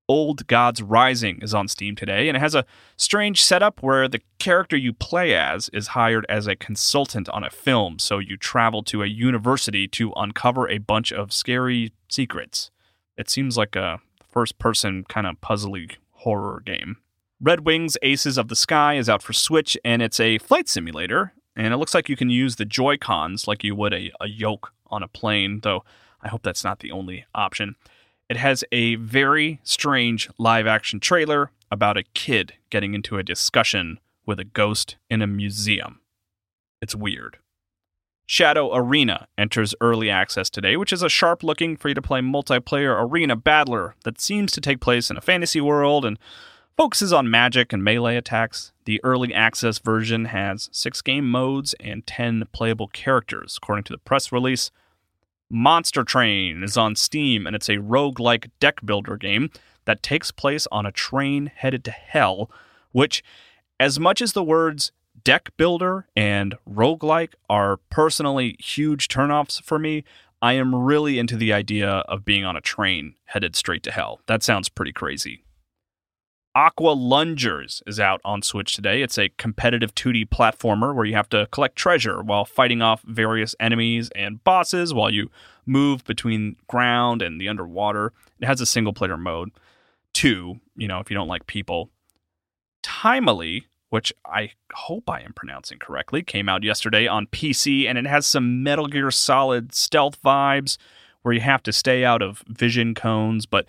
Old 0.07 0.45
Gods 0.45 0.83
Rising 0.83 1.39
is 1.41 1.53
on 1.53 1.67
Steam 1.67 1.95
today, 1.95 2.27
and 2.27 2.37
it 2.37 2.39
has 2.39 2.53
a 2.53 2.65
strange 2.95 3.41
setup 3.41 3.81
where 3.81 4.07
the 4.07 4.21
character 4.37 4.77
you 4.77 4.93
play 4.93 5.33
as 5.33 5.69
is 5.69 5.87
hired 5.89 6.25
as 6.29 6.45
a 6.45 6.55
consultant 6.55 7.27
on 7.29 7.43
a 7.43 7.49
film, 7.49 7.97
so 7.97 8.19
you 8.19 8.37
travel 8.37 8.83
to 8.83 9.01
a 9.01 9.07
university 9.07 9.87
to 9.87 10.13
uncover 10.15 10.69
a 10.69 10.77
bunch 10.77 11.11
of 11.11 11.33
scary 11.33 11.91
secrets. 12.07 12.69
It 13.17 13.29
seems 13.29 13.57
like 13.57 13.75
a 13.75 13.99
first 14.29 14.59
person 14.59 15.05
kind 15.05 15.25
of 15.25 15.41
puzzly 15.41 15.95
horror 16.11 16.61
game. 16.63 16.97
Red 17.41 17.65
Wings 17.65 17.97
Aces 18.01 18.37
of 18.37 18.47
the 18.47 18.55
Sky 18.55 18.95
is 18.95 19.09
out 19.09 19.23
for 19.23 19.33
Switch, 19.33 19.75
and 19.83 20.03
it's 20.03 20.19
a 20.19 20.37
flight 20.37 20.69
simulator, 20.69 21.33
and 21.55 21.73
it 21.73 21.77
looks 21.77 21.95
like 21.95 22.09
you 22.09 22.15
can 22.15 22.29
use 22.29 22.57
the 22.57 22.65
Joy 22.65 22.97
Cons 22.97 23.47
like 23.47 23.63
you 23.63 23.73
would 23.75 23.93
a, 23.93 24.11
a 24.21 24.27
yoke 24.27 24.71
on 24.87 25.03
a 25.03 25.07
plane, 25.07 25.61
though 25.61 25.83
I 26.21 26.29
hope 26.29 26.43
that's 26.43 26.63
not 26.63 26.79
the 26.79 26.91
only 26.91 27.25
option. 27.33 27.75
It 28.29 28.37
has 28.37 28.63
a 28.71 28.95
very 28.95 29.59
strange 29.63 30.29
live 30.37 30.65
action 30.65 30.99
trailer 30.99 31.51
about 31.69 31.97
a 31.97 32.03
kid 32.13 32.53
getting 32.69 32.93
into 32.93 33.17
a 33.17 33.23
discussion 33.23 33.99
with 34.25 34.39
a 34.39 34.43
ghost 34.43 34.95
in 35.09 35.21
a 35.21 35.27
museum. 35.27 36.01
It's 36.81 36.95
weird. 36.95 37.37
Shadow 38.27 38.75
Arena 38.75 39.27
enters 39.37 39.75
early 39.81 40.09
access 40.09 40.49
today, 40.49 40.77
which 40.77 40.91
is 40.91 41.03
a 41.03 41.09
sharp 41.09 41.43
looking 41.43 41.77
free 41.77 41.93
to 41.93 42.01
play 42.01 42.21
multiplayer 42.21 42.99
arena 42.99 43.35
battler 43.35 43.95
that 44.03 44.19
seems 44.19 44.51
to 44.53 44.61
take 44.61 44.79
place 44.79 45.11
in 45.11 45.17
a 45.17 45.21
fantasy 45.21 45.61
world 45.61 46.05
and 46.05 46.17
focuses 46.77 47.13
on 47.13 47.29
magic 47.29 47.71
and 47.71 47.83
melee 47.83 48.17
attacks. 48.17 48.71
The 48.85 49.01
early 49.03 49.33
access 49.33 49.79
version 49.79 50.25
has 50.25 50.69
six 50.71 51.01
game 51.01 51.29
modes 51.29 51.73
and 51.79 52.05
10 52.05 52.47
playable 52.51 52.87
characters, 52.87 53.57
according 53.57 53.83
to 53.85 53.93
the 53.93 53.99
press 53.99 54.31
release. 54.31 54.71
Monster 55.49 56.03
Train 56.03 56.63
is 56.63 56.75
on 56.75 56.95
Steam, 56.95 57.47
and 57.47 57.55
it's 57.55 57.69
a 57.69 57.77
rogue-like 57.77 58.49
deck 58.59 58.85
builder 58.85 59.15
game 59.15 59.49
that 59.85 60.03
takes 60.03 60.31
place 60.31 60.67
on 60.71 60.85
a 60.85 60.91
train 60.91 61.51
headed 61.55 61.83
to 61.85 61.91
hell, 61.91 62.49
which, 62.91 63.23
as 63.79 63.99
much 63.99 64.21
as 64.21 64.33
the 64.33 64.43
words 64.43 64.91
deck 65.23 65.49
builder 65.57 66.07
and 66.15 66.55
roguelike 66.69 67.33
are 67.49 67.77
personally 67.89 68.55
huge 68.59 69.07
turnoffs 69.07 69.61
for 69.61 69.79
me, 69.79 70.03
I 70.41 70.53
am 70.53 70.75
really 70.75 71.17
into 71.17 71.37
the 71.37 71.53
idea 71.53 71.89
of 71.89 72.25
being 72.25 72.43
on 72.43 72.55
a 72.55 72.61
train 72.61 73.15
headed 73.25 73.55
straight 73.55 73.83
to 73.83 73.91
hell. 73.91 74.19
That 74.27 74.43
sounds 74.43 74.69
pretty 74.69 74.91
crazy. 74.91 75.44
Aqua 76.55 76.95
Lungers 76.95 77.83
is 77.85 77.99
out 77.99 78.21
on 78.23 78.41
Switch 78.41 78.75
today. 78.75 79.01
It's 79.01 79.17
a 79.17 79.27
competitive 79.37 79.93
2D 79.93 80.29
platformer 80.29 80.95
where 80.95 81.03
you 81.03 81.13
have 81.13 81.27
to 81.29 81.47
collect 81.51 81.75
treasure 81.75 82.23
while 82.23 82.45
fighting 82.45 82.81
off 82.81 83.01
various 83.01 83.55
enemies 83.59 84.09
and 84.15 84.41
bosses 84.45 84.93
while 84.93 85.09
you 85.09 85.29
move 85.65 86.05
between 86.05 86.55
ground 86.67 87.21
and 87.21 87.41
the 87.41 87.49
underwater. 87.49 88.13
It 88.39 88.45
has 88.45 88.61
a 88.61 88.65
single 88.65 88.93
player 88.93 89.17
mode. 89.17 89.51
2, 90.13 90.61
you 90.77 90.87
know, 90.87 91.01
if 91.01 91.11
you 91.11 91.15
don't 91.15 91.27
like 91.27 91.45
people. 91.45 91.89
Timelie, 92.81 93.65
which 93.89 94.13
I 94.25 94.51
hope 94.73 95.09
I 95.09 95.19
am 95.19 95.33
pronouncing 95.33 95.77
correctly, 95.77 96.23
came 96.23 96.47
out 96.47 96.63
yesterday 96.63 97.05
on 97.05 97.27
PC 97.27 97.85
and 97.85 97.97
it 97.97 98.07
has 98.07 98.25
some 98.25 98.63
Metal 98.63 98.87
Gear 98.87 99.11
Solid 99.11 99.75
stealth 99.75 100.23
vibes 100.23 100.77
where 101.21 101.33
you 101.33 101.41
have 101.41 101.63
to 101.63 101.73
stay 101.73 102.05
out 102.05 102.21
of 102.21 102.43
vision 102.47 102.93
cones, 102.93 103.45
but 103.45 103.65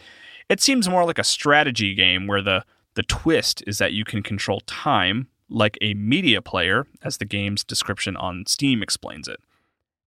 it 0.48 0.60
seems 0.60 0.88
more 0.88 1.04
like 1.04 1.18
a 1.18 1.24
strategy 1.24 1.92
game 1.92 2.28
where 2.28 2.42
the 2.42 2.64
the 2.96 3.04
twist 3.04 3.62
is 3.66 3.78
that 3.78 3.92
you 3.92 4.04
can 4.04 4.22
control 4.22 4.60
time 4.66 5.28
like 5.48 5.78
a 5.80 5.94
media 5.94 6.42
player, 6.42 6.86
as 7.02 7.18
the 7.18 7.24
game's 7.24 7.62
description 7.62 8.16
on 8.16 8.44
Steam 8.46 8.82
explains 8.82 9.28
it. 9.28 9.38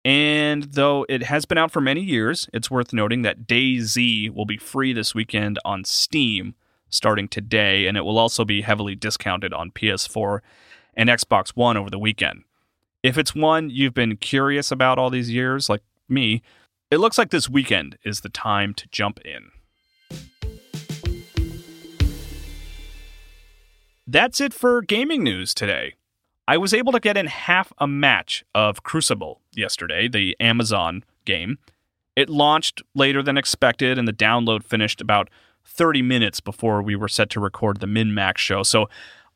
And 0.04 0.64
though 0.64 1.06
it 1.08 1.22
has 1.22 1.44
been 1.44 1.58
out 1.58 1.70
for 1.70 1.80
many 1.80 2.02
years, 2.02 2.50
it's 2.52 2.70
worth 2.70 2.92
noting 2.92 3.22
that 3.22 3.46
DayZ 3.46 4.34
will 4.34 4.44
be 4.44 4.58
free 4.58 4.92
this 4.92 5.14
weekend 5.14 5.58
on 5.64 5.84
Steam 5.84 6.54
starting 6.90 7.28
today, 7.28 7.86
and 7.86 7.96
it 7.96 8.04
will 8.04 8.18
also 8.18 8.44
be 8.44 8.62
heavily 8.62 8.94
discounted 8.94 9.54
on 9.54 9.70
PS4 9.70 10.40
and 10.94 11.08
Xbox 11.08 11.50
One 11.50 11.76
over 11.76 11.88
the 11.88 11.98
weekend. 11.98 12.42
If 13.02 13.16
it's 13.16 13.34
one 13.34 13.70
you've 13.70 13.94
been 13.94 14.16
curious 14.16 14.70
about 14.70 14.98
all 14.98 15.08
these 15.08 15.30
years, 15.30 15.68
like 15.70 15.82
me, 16.08 16.42
it 16.90 16.98
looks 16.98 17.16
like 17.16 17.30
this 17.30 17.48
weekend 17.48 17.96
is 18.04 18.20
the 18.20 18.28
time 18.28 18.74
to 18.74 18.88
jump 18.88 19.20
in. 19.20 19.51
That's 24.12 24.42
it 24.42 24.52
for 24.52 24.82
gaming 24.82 25.24
news 25.24 25.54
today. 25.54 25.94
I 26.46 26.58
was 26.58 26.74
able 26.74 26.92
to 26.92 27.00
get 27.00 27.16
in 27.16 27.28
half 27.28 27.72
a 27.78 27.86
match 27.86 28.44
of 28.54 28.82
Crucible 28.82 29.40
yesterday, 29.54 30.06
the 30.06 30.36
Amazon 30.38 31.02
game. 31.24 31.56
It 32.14 32.28
launched 32.28 32.82
later 32.94 33.22
than 33.22 33.38
expected, 33.38 33.96
and 33.96 34.06
the 34.06 34.12
download 34.12 34.64
finished 34.64 35.00
about 35.00 35.30
30 35.64 36.02
minutes 36.02 36.40
before 36.40 36.82
we 36.82 36.94
were 36.94 37.08
set 37.08 37.30
to 37.30 37.40
record 37.40 37.80
the 37.80 37.86
Min 37.86 38.12
Max 38.12 38.42
show, 38.42 38.62
so 38.62 38.90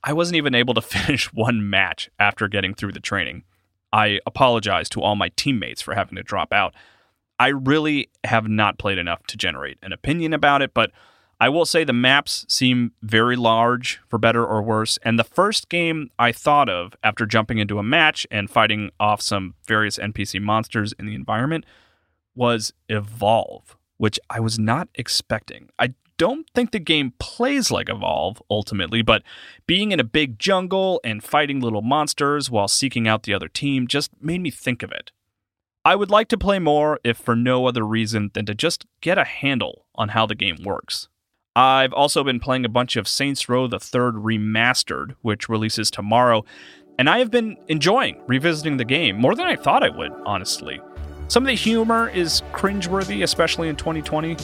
I 0.04 0.12
wasn't 0.12 0.36
even 0.36 0.54
able 0.54 0.74
to 0.74 0.82
finish 0.82 1.32
one 1.32 1.70
match 1.70 2.10
after 2.18 2.46
getting 2.46 2.74
through 2.74 2.92
the 2.92 3.00
training. 3.00 3.44
I 3.94 4.20
apologize 4.26 4.90
to 4.90 5.00
all 5.00 5.16
my 5.16 5.30
teammates 5.36 5.80
for 5.80 5.94
having 5.94 6.16
to 6.16 6.22
drop 6.22 6.52
out. 6.52 6.74
I 7.38 7.48
really 7.48 8.10
have 8.24 8.46
not 8.46 8.78
played 8.78 8.98
enough 8.98 9.26
to 9.28 9.38
generate 9.38 9.78
an 9.82 9.94
opinion 9.94 10.34
about 10.34 10.60
it, 10.60 10.74
but 10.74 10.90
I 11.38 11.50
will 11.50 11.66
say 11.66 11.84
the 11.84 11.92
maps 11.92 12.46
seem 12.48 12.92
very 13.02 13.36
large, 13.36 14.00
for 14.08 14.18
better 14.18 14.44
or 14.44 14.62
worse. 14.62 14.98
And 15.02 15.18
the 15.18 15.24
first 15.24 15.68
game 15.68 16.10
I 16.18 16.32
thought 16.32 16.70
of 16.70 16.96
after 17.02 17.26
jumping 17.26 17.58
into 17.58 17.78
a 17.78 17.82
match 17.82 18.26
and 18.30 18.50
fighting 18.50 18.90
off 18.98 19.20
some 19.20 19.54
various 19.66 19.98
NPC 19.98 20.40
monsters 20.40 20.94
in 20.98 21.04
the 21.04 21.14
environment 21.14 21.66
was 22.34 22.72
Evolve, 22.88 23.76
which 23.98 24.18
I 24.30 24.40
was 24.40 24.58
not 24.58 24.88
expecting. 24.94 25.68
I 25.78 25.92
don't 26.16 26.48
think 26.54 26.70
the 26.70 26.78
game 26.78 27.12
plays 27.18 27.70
like 27.70 27.90
Evolve 27.90 28.42
ultimately, 28.50 29.02
but 29.02 29.22
being 29.66 29.92
in 29.92 30.00
a 30.00 30.04
big 30.04 30.38
jungle 30.38 31.00
and 31.04 31.22
fighting 31.22 31.60
little 31.60 31.82
monsters 31.82 32.50
while 32.50 32.68
seeking 32.68 33.06
out 33.06 33.24
the 33.24 33.34
other 33.34 33.48
team 33.48 33.86
just 33.86 34.10
made 34.22 34.40
me 34.40 34.50
think 34.50 34.82
of 34.82 34.90
it. 34.90 35.12
I 35.84 35.96
would 35.96 36.10
like 36.10 36.28
to 36.28 36.38
play 36.38 36.58
more 36.58 36.98
if 37.04 37.18
for 37.18 37.36
no 37.36 37.66
other 37.66 37.86
reason 37.86 38.30
than 38.32 38.46
to 38.46 38.54
just 38.54 38.86
get 39.02 39.18
a 39.18 39.24
handle 39.24 39.84
on 39.94 40.08
how 40.08 40.24
the 40.24 40.34
game 40.34 40.56
works. 40.64 41.08
I've 41.56 41.94
also 41.94 42.22
been 42.22 42.38
playing 42.38 42.66
a 42.66 42.68
bunch 42.68 42.96
of 42.96 43.08
Saints 43.08 43.48
Row 43.48 43.66
the 43.66 43.80
Third 43.80 44.16
Remastered, 44.16 45.16
which 45.22 45.48
releases 45.48 45.90
tomorrow, 45.90 46.44
and 46.98 47.08
I 47.08 47.18
have 47.18 47.30
been 47.30 47.56
enjoying 47.68 48.20
revisiting 48.26 48.76
the 48.76 48.84
game 48.84 49.16
more 49.16 49.34
than 49.34 49.46
I 49.46 49.56
thought 49.56 49.82
I 49.82 49.88
would, 49.88 50.12
honestly. 50.26 50.82
Some 51.28 51.44
of 51.44 51.46
the 51.46 51.54
humor 51.54 52.10
is 52.10 52.42
cringeworthy, 52.52 53.22
especially 53.22 53.68
in 53.68 53.76
2020. 53.76 54.36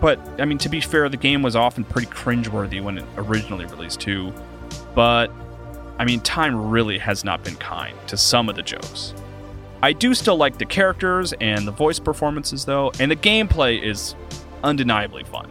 But, 0.00 0.18
I 0.40 0.46
mean, 0.46 0.56
to 0.58 0.70
be 0.70 0.80
fair, 0.80 1.10
the 1.10 1.18
game 1.18 1.42
was 1.42 1.56
often 1.56 1.84
pretty 1.84 2.08
cringeworthy 2.08 2.82
when 2.82 2.96
it 2.96 3.04
originally 3.18 3.66
released, 3.66 4.00
too. 4.00 4.32
But, 4.94 5.30
I 5.98 6.06
mean, 6.06 6.20
time 6.20 6.70
really 6.70 6.96
has 6.96 7.22
not 7.22 7.44
been 7.44 7.56
kind 7.56 7.94
to 8.06 8.16
some 8.16 8.48
of 8.48 8.56
the 8.56 8.62
jokes. 8.62 9.12
I 9.82 9.92
do 9.92 10.14
still 10.14 10.38
like 10.38 10.56
the 10.56 10.64
characters 10.64 11.34
and 11.34 11.68
the 11.68 11.72
voice 11.72 11.98
performances, 11.98 12.64
though, 12.64 12.92
and 12.98 13.10
the 13.10 13.16
gameplay 13.16 13.82
is 13.82 14.14
undeniably 14.64 15.24
fun. 15.24 15.50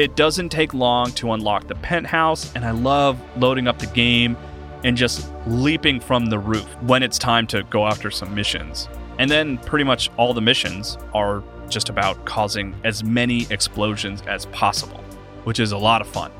It 0.00 0.16
doesn't 0.16 0.48
take 0.48 0.72
long 0.72 1.12
to 1.12 1.34
unlock 1.34 1.66
the 1.66 1.74
penthouse, 1.74 2.50
and 2.54 2.64
I 2.64 2.70
love 2.70 3.20
loading 3.36 3.68
up 3.68 3.78
the 3.78 3.86
game 3.88 4.34
and 4.82 4.96
just 4.96 5.30
leaping 5.46 6.00
from 6.00 6.24
the 6.24 6.38
roof 6.38 6.64
when 6.80 7.02
it's 7.02 7.18
time 7.18 7.46
to 7.48 7.64
go 7.64 7.86
after 7.86 8.10
some 8.10 8.34
missions. 8.34 8.88
And 9.18 9.30
then 9.30 9.58
pretty 9.58 9.84
much 9.84 10.10
all 10.16 10.32
the 10.32 10.40
missions 10.40 10.96
are 11.12 11.42
just 11.68 11.90
about 11.90 12.24
causing 12.24 12.74
as 12.82 13.04
many 13.04 13.46
explosions 13.50 14.22
as 14.22 14.46
possible, 14.46 15.04
which 15.44 15.60
is 15.60 15.72
a 15.72 15.76
lot 15.76 16.00
of 16.00 16.06
fun. 16.06 16.32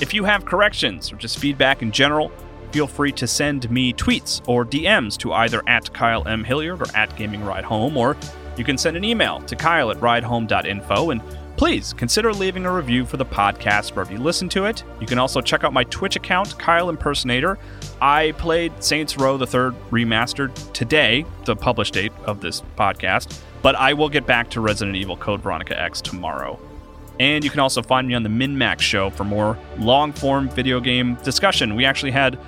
If 0.00 0.14
you 0.14 0.24
have 0.24 0.46
corrections 0.46 1.12
or 1.12 1.16
just 1.16 1.38
feedback 1.38 1.82
in 1.82 1.92
general, 1.92 2.32
feel 2.72 2.86
free 2.86 3.12
to 3.12 3.26
send 3.26 3.70
me 3.70 3.92
tweets 3.92 4.40
or 4.48 4.64
DMs 4.64 5.18
to 5.18 5.34
either 5.34 5.62
at 5.66 5.92
Kyle 5.92 6.26
M. 6.26 6.44
Hilliard 6.44 6.80
or 6.80 6.96
at 6.96 7.14
Gaming 7.14 7.44
Ride 7.44 7.64
Home, 7.64 7.98
or 7.98 8.16
you 8.56 8.64
can 8.64 8.78
send 8.78 8.96
an 8.96 9.04
email 9.04 9.42
to 9.42 9.54
kyle 9.54 9.90
at 9.90 9.98
ridehome.info 9.98 11.10
and 11.10 11.20
Please 11.58 11.92
consider 11.92 12.32
leaving 12.32 12.64
a 12.66 12.72
review 12.72 13.04
for 13.04 13.16
the 13.16 13.26
podcast 13.26 13.90
wherever 13.90 14.12
you 14.12 14.18
listen 14.20 14.48
to 14.50 14.66
it. 14.66 14.84
You 15.00 15.08
can 15.08 15.18
also 15.18 15.40
check 15.40 15.64
out 15.64 15.72
my 15.72 15.82
Twitch 15.82 16.14
account, 16.14 16.56
Kyle 16.56 16.88
Impersonator. 16.88 17.58
I 18.00 18.30
played 18.38 18.72
Saints 18.82 19.18
Row 19.18 19.36
the 19.36 19.46
Third 19.46 19.74
Remastered 19.90 20.54
today, 20.72 21.26
the 21.46 21.56
published 21.56 21.94
date 21.94 22.12
of 22.26 22.40
this 22.40 22.62
podcast, 22.76 23.36
but 23.60 23.74
I 23.74 23.92
will 23.92 24.08
get 24.08 24.24
back 24.24 24.48
to 24.50 24.60
Resident 24.60 24.96
Evil 24.96 25.16
Code 25.16 25.42
Veronica 25.42 25.76
X 25.82 26.00
tomorrow. 26.00 26.60
And 27.18 27.42
you 27.42 27.50
can 27.50 27.58
also 27.58 27.82
find 27.82 28.06
me 28.06 28.14
on 28.14 28.22
the 28.22 28.28
MinMax 28.28 28.78
show 28.78 29.10
for 29.10 29.24
more 29.24 29.58
long 29.78 30.12
form 30.12 30.48
video 30.48 30.78
game 30.78 31.16
discussion. 31.24 31.74
We 31.74 31.84
actually 31.84 32.12
had 32.12 32.38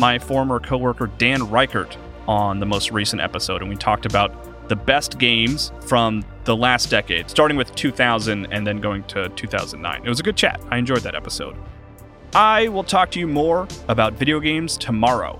my 0.00 0.18
former 0.18 0.58
coworker 0.58 1.06
Dan 1.18 1.38
Ryckert 1.42 1.96
on 2.26 2.58
the 2.58 2.66
most 2.66 2.90
recent 2.90 3.22
episode, 3.22 3.62
and 3.62 3.70
we 3.70 3.76
talked 3.76 4.06
about 4.06 4.68
the 4.68 4.74
best 4.74 5.20
games 5.20 5.70
from 5.82 6.24
the 6.46 6.56
last 6.56 6.88
decade, 6.88 7.28
starting 7.28 7.56
with 7.56 7.74
2000 7.74 8.46
and 8.46 8.66
then 8.66 8.80
going 8.80 9.04
to 9.04 9.28
2009. 9.30 10.02
It 10.04 10.08
was 10.08 10.20
a 10.20 10.22
good 10.22 10.36
chat. 10.36 10.60
I 10.70 10.78
enjoyed 10.78 11.02
that 11.02 11.14
episode. 11.14 11.56
I 12.34 12.68
will 12.68 12.84
talk 12.84 13.10
to 13.12 13.20
you 13.20 13.26
more 13.26 13.68
about 13.88 14.14
video 14.14 14.40
games 14.40 14.78
tomorrow. 14.78 15.38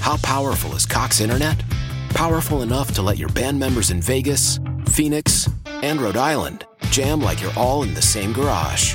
How 0.00 0.16
powerful 0.22 0.74
is 0.74 0.86
Cox 0.86 1.20
Internet? 1.20 1.62
Powerful 2.10 2.62
enough 2.62 2.92
to 2.94 3.02
let 3.02 3.18
your 3.18 3.28
band 3.28 3.58
members 3.58 3.90
in 3.90 4.00
Vegas, 4.00 4.58
Phoenix, 4.86 5.50
and 5.66 6.00
Rhode 6.00 6.16
Island 6.16 6.64
jam 6.90 7.20
like 7.20 7.42
you're 7.42 7.52
all 7.56 7.82
in 7.82 7.92
the 7.92 8.02
same 8.02 8.32
garage. 8.32 8.94